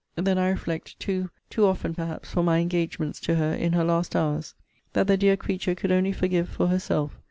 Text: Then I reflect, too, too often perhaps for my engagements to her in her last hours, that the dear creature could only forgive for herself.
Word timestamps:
Then 0.15 0.39
I 0.39 0.49
reflect, 0.49 0.99
too, 0.99 1.29
too 1.51 1.67
often 1.67 1.93
perhaps 1.93 2.31
for 2.31 2.41
my 2.41 2.57
engagements 2.57 3.19
to 3.19 3.35
her 3.35 3.53
in 3.53 3.73
her 3.73 3.83
last 3.83 4.15
hours, 4.15 4.55
that 4.93 5.05
the 5.05 5.15
dear 5.15 5.37
creature 5.37 5.75
could 5.75 5.91
only 5.91 6.11
forgive 6.11 6.49
for 6.49 6.69
herself. 6.69 7.19